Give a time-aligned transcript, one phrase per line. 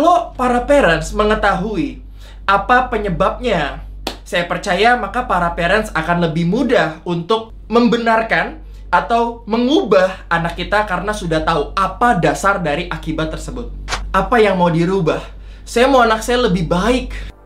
[0.00, 2.00] Kalau para parents mengetahui
[2.48, 3.84] apa penyebabnya,
[4.24, 11.12] saya percaya maka para parents akan lebih mudah untuk membenarkan atau mengubah anak kita karena
[11.12, 13.68] sudah tahu apa dasar dari akibat tersebut.
[14.08, 15.20] Apa yang mau dirubah?
[15.68, 17.36] Saya mau anak saya lebih baik.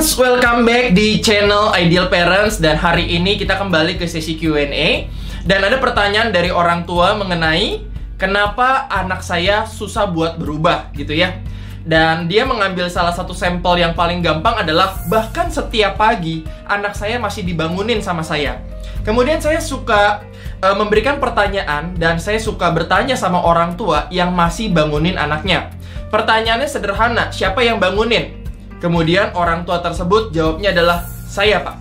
[0.00, 5.12] Parents, welcome back di channel Ideal Parents dan hari ini kita kembali ke sesi Q&A
[5.44, 7.84] dan ada pertanyaan dari orang tua mengenai
[8.16, 11.36] kenapa anak saya susah buat berubah gitu ya.
[11.84, 17.20] Dan dia mengambil salah satu sampel yang paling gampang adalah bahkan setiap pagi anak saya
[17.20, 18.56] masih dibangunin sama saya.
[19.04, 20.24] Kemudian saya suka
[20.64, 25.76] uh, memberikan pertanyaan dan saya suka bertanya sama orang tua yang masih bangunin anaknya.
[26.08, 28.39] Pertanyaannya sederhana, siapa yang bangunin?
[28.80, 31.76] Kemudian orang tua tersebut jawabnya adalah saya pak.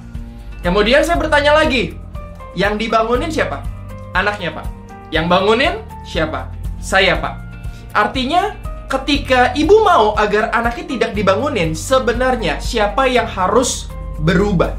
[0.60, 1.96] Kemudian saya bertanya lagi,
[2.60, 3.64] yang dibangunin siapa?
[4.12, 4.68] Anaknya pak.
[5.10, 5.74] Yang bangunin
[6.04, 6.52] siapa?
[6.84, 7.40] Saya pak.
[7.96, 8.54] Artinya
[8.92, 13.88] ketika ibu mau agar anaknya tidak dibangunin, sebenarnya siapa yang harus
[14.20, 14.76] berubah?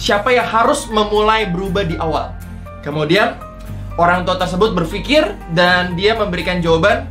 [0.00, 2.32] Siapa yang harus memulai berubah di awal?
[2.80, 3.36] Kemudian
[4.00, 7.10] orang tua tersebut berpikir dan dia memberikan jawaban,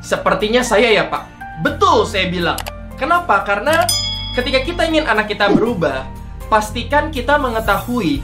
[0.00, 1.26] sepertinya saya ya pak.
[1.60, 2.56] Betul saya bilang.
[3.00, 3.40] Kenapa?
[3.48, 3.88] Karena
[4.36, 6.04] ketika kita ingin anak kita berubah,
[6.52, 8.20] pastikan kita mengetahui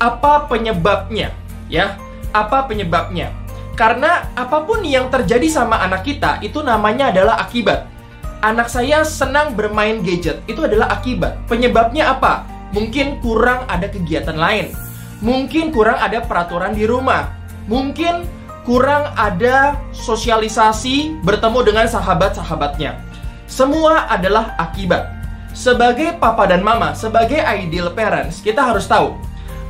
[0.00, 1.36] apa penyebabnya,
[1.68, 2.00] ya.
[2.32, 3.36] Apa penyebabnya?
[3.76, 7.84] Karena apa pun yang terjadi sama anak kita itu namanya adalah akibat.
[8.40, 11.36] Anak saya senang bermain gadget, itu adalah akibat.
[11.44, 12.48] Penyebabnya apa?
[12.72, 14.72] Mungkin kurang ada kegiatan lain.
[15.20, 17.28] Mungkin kurang ada peraturan di rumah.
[17.68, 18.24] Mungkin
[18.64, 23.07] kurang ada sosialisasi bertemu dengan sahabat-sahabatnya
[23.48, 25.08] semua adalah akibat.
[25.56, 29.16] Sebagai papa dan mama, sebagai ideal parents, kita harus tahu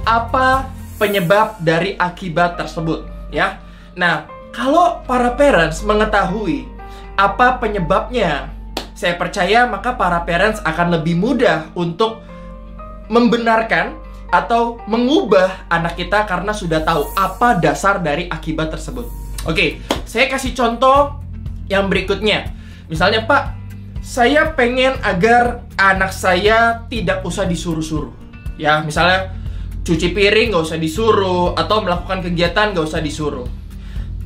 [0.02, 0.66] apa
[0.98, 3.62] penyebab dari akibat tersebut, ya.
[3.94, 6.66] Nah, kalau para parents mengetahui
[7.14, 8.50] apa penyebabnya,
[8.98, 12.18] saya percaya maka para parents akan lebih mudah untuk
[13.06, 13.94] membenarkan
[14.28, 19.08] atau mengubah anak kita karena sudah tahu apa dasar dari akibat tersebut.
[19.48, 21.16] Oke, saya kasih contoh
[21.70, 22.52] yang berikutnya.
[22.90, 23.67] Misalnya, Pak,
[24.02, 28.14] saya pengen agar anak saya tidak usah disuruh-suruh.
[28.58, 29.34] Ya, misalnya
[29.86, 33.46] cuci piring nggak usah disuruh atau melakukan kegiatan nggak usah disuruh.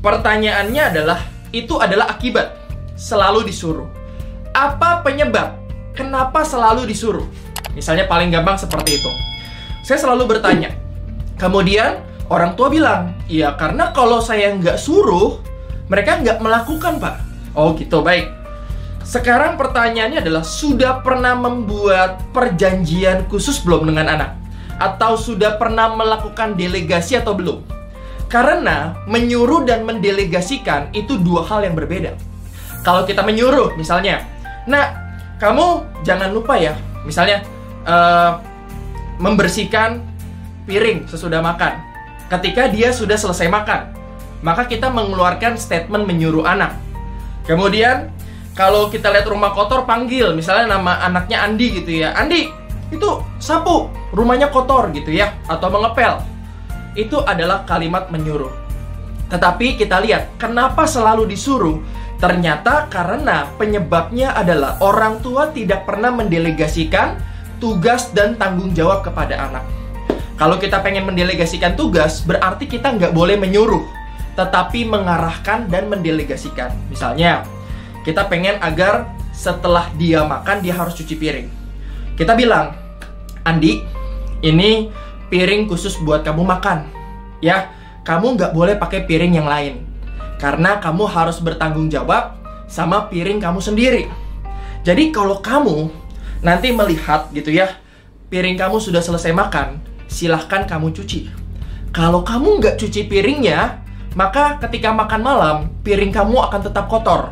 [0.03, 1.21] Pertanyaannya adalah
[1.55, 2.59] itu adalah akibat
[2.99, 3.87] selalu disuruh.
[4.53, 5.61] Apa penyebab?
[5.93, 7.29] Kenapa selalu disuruh?
[7.77, 9.11] Misalnya paling gampang seperti itu.
[9.85, 10.73] Saya selalu bertanya.
[11.37, 12.01] Kemudian
[12.33, 15.41] orang tua bilang, iya karena kalau saya nggak suruh,
[15.89, 17.17] mereka nggak melakukan pak.
[17.53, 18.42] Oh gitu, baik.
[19.03, 24.31] Sekarang pertanyaannya adalah sudah pernah membuat perjanjian khusus belum dengan anak?
[24.79, 27.63] Atau sudah pernah melakukan delegasi atau belum?
[28.31, 32.17] Karena menyuruh dan mendelegasikan itu dua hal yang berbeda.
[32.81, 34.25] Kalau kita menyuruh misalnya,
[34.65, 34.97] nah
[35.37, 36.73] kamu jangan lupa ya,
[37.05, 37.45] misalnya
[37.85, 38.41] uh,
[39.21, 40.01] membersihkan
[40.65, 41.79] piring sesudah makan.
[42.33, 43.93] Ketika dia sudah selesai makan,
[44.41, 46.75] maka kita mengeluarkan statement menyuruh anak.
[47.45, 48.09] Kemudian
[48.53, 50.37] kalau kita lihat rumah kotor panggil.
[50.37, 52.13] Misalnya nama anaknya Andi gitu ya.
[52.13, 52.53] Andi
[52.93, 53.89] itu sapu.
[54.13, 55.33] Rumahnya kotor gitu ya.
[55.49, 56.21] Atau mengepel.
[56.93, 58.53] Itu adalah kalimat menyuruh.
[59.33, 61.81] Tetapi kita lihat kenapa selalu disuruh?
[62.21, 67.19] Ternyata karena penyebabnya adalah orang tua tidak pernah mendelegasikan
[67.57, 69.65] tugas dan tanggung jawab kepada anak.
[70.37, 73.83] Kalau kita pengen mendelegasikan tugas berarti kita nggak boleh menyuruh.
[74.37, 76.77] Tetapi mengarahkan dan mendelegasikan.
[76.93, 77.49] Misalnya
[78.03, 81.49] kita pengen agar setelah dia makan dia harus cuci piring.
[82.19, 82.75] Kita bilang,
[83.43, 83.83] Andi,
[84.45, 84.91] ini
[85.31, 86.87] piring khusus buat kamu makan.
[87.43, 87.73] Ya,
[88.07, 89.87] kamu nggak boleh pakai piring yang lain.
[90.39, 94.11] Karena kamu harus bertanggung jawab sama piring kamu sendiri.
[94.83, 95.91] Jadi kalau kamu
[96.43, 97.71] nanti melihat gitu ya,
[98.31, 99.79] piring kamu sudah selesai makan,
[100.11, 101.31] silahkan kamu cuci.
[101.95, 103.79] Kalau kamu nggak cuci piringnya,
[104.19, 105.57] maka ketika makan malam,
[105.87, 107.31] piring kamu akan tetap kotor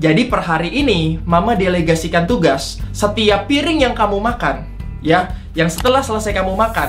[0.00, 4.64] jadi per hari ini, Mama delegasikan tugas setiap piring yang kamu makan,
[5.04, 6.88] ya, yang setelah selesai kamu makan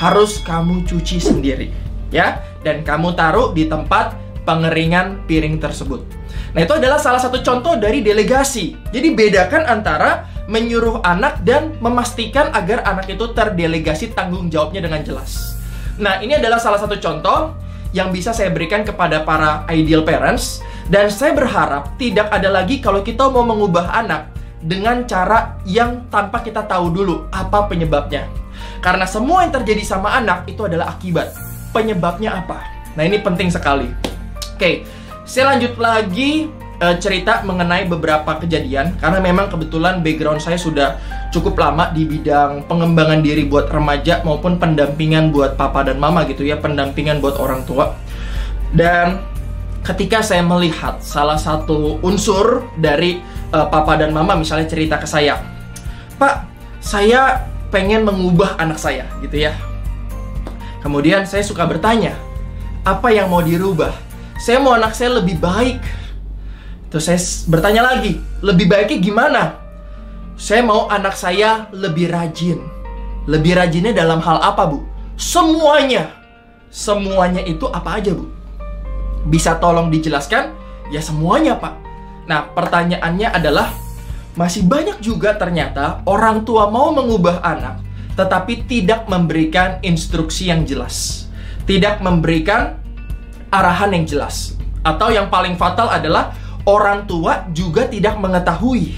[0.00, 1.68] harus kamu cuci sendiri,
[2.08, 4.16] ya, dan kamu taruh di tempat
[4.48, 6.00] pengeringan piring tersebut.
[6.56, 8.72] Nah, itu adalah salah satu contoh dari delegasi.
[8.88, 15.60] Jadi bedakan antara menyuruh anak dan memastikan agar anak itu terdelegasi tanggung jawabnya dengan jelas.
[16.00, 17.52] Nah, ini adalah salah satu contoh
[17.92, 23.02] yang bisa saya berikan kepada para ideal parents dan saya berharap tidak ada lagi kalau
[23.02, 24.30] kita mau mengubah anak
[24.62, 28.30] dengan cara yang tanpa kita tahu dulu apa penyebabnya.
[28.78, 31.34] Karena semua yang terjadi sama anak itu adalah akibat.
[31.74, 32.62] Penyebabnya apa?
[32.94, 33.90] Nah, ini penting sekali.
[34.56, 34.86] Oke,
[35.28, 36.48] saya lanjut lagi
[36.80, 40.96] uh, cerita mengenai beberapa kejadian karena memang kebetulan background saya sudah
[41.34, 46.46] cukup lama di bidang pengembangan diri buat remaja maupun pendampingan buat papa dan mama gitu
[46.46, 47.92] ya, pendampingan buat orang tua.
[48.72, 49.35] Dan
[49.86, 53.22] ketika saya melihat salah satu unsur dari
[53.54, 55.38] uh, papa dan mama misalnya cerita ke saya,
[56.18, 56.42] "Pak,
[56.82, 59.54] saya pengen mengubah anak saya." gitu ya.
[60.82, 62.18] Kemudian saya suka bertanya,
[62.82, 63.94] "Apa yang mau dirubah?"
[64.36, 65.80] Saya mau anak saya lebih baik
[66.90, 69.42] Terus saya bertanya lagi, lebih baiknya gimana?
[70.38, 72.62] Saya mau anak saya lebih rajin.
[73.26, 74.86] Lebih rajinnya dalam hal apa, Bu?
[75.18, 76.14] Semuanya.
[76.70, 78.30] Semuanya itu apa aja, Bu?
[79.26, 80.54] Bisa tolong dijelaskan?
[80.94, 81.74] Ya semuanya, Pak.
[82.30, 83.74] Nah, pertanyaannya adalah
[84.38, 87.86] masih banyak juga ternyata orang tua mau mengubah anak
[88.16, 91.28] tetapi tidak memberikan instruksi yang jelas.
[91.68, 92.80] Tidak memberikan
[93.52, 94.56] arahan yang jelas.
[94.80, 96.32] Atau yang paling fatal adalah
[96.64, 98.96] orang tua juga tidak mengetahui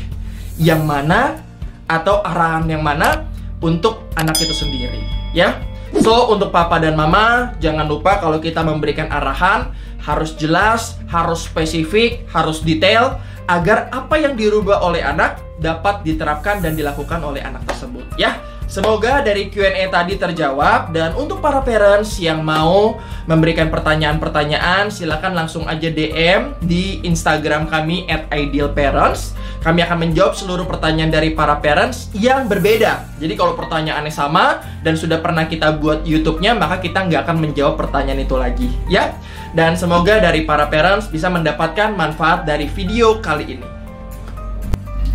[0.62, 1.42] yang mana
[1.90, 3.26] atau arahan yang mana
[3.58, 5.02] untuk anak itu sendiri,
[5.34, 5.58] ya.
[5.96, 9.72] So, untuk papa dan mama, jangan lupa kalau kita memberikan arahan
[10.04, 13.16] harus jelas, harus spesifik, harus detail
[13.48, 18.36] agar apa yang dirubah oleh anak dapat diterapkan dan dilakukan oleh anak tersebut, ya.
[18.68, 25.64] Semoga dari Q&A tadi terjawab dan untuk para parents yang mau memberikan pertanyaan-pertanyaan silakan langsung
[25.64, 29.32] aja DM di Instagram kami @idealparents.
[29.64, 33.08] Kami akan menjawab seluruh pertanyaan dari para parents yang berbeda.
[33.16, 37.80] Jadi kalau pertanyaannya sama dan sudah pernah kita buat YouTube-nya, maka kita nggak akan menjawab
[37.80, 39.16] pertanyaan itu lagi, ya.
[39.56, 43.77] Dan semoga dari para parents bisa mendapatkan manfaat dari video kali ini.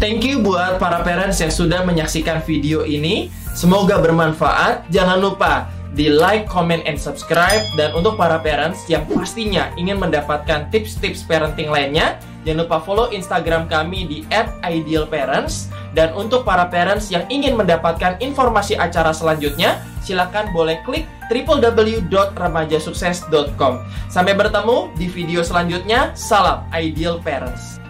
[0.01, 3.31] Thank you buat para parents yang sudah menyaksikan video ini.
[3.54, 4.90] Semoga bermanfaat.
[4.90, 7.62] Jangan lupa di like, comment, and subscribe.
[7.78, 13.69] Dan untuk para parents yang pastinya ingin mendapatkan tips-tips parenting lainnya, jangan lupa follow Instagram
[13.69, 14.25] kami di
[14.66, 15.69] @idealparents.
[15.94, 23.74] Dan untuk para parents yang ingin mendapatkan informasi acara selanjutnya, silakan boleh klik www.remajasukses.com.
[24.10, 26.10] Sampai bertemu di video selanjutnya.
[26.18, 27.82] Salam Ideal Parents.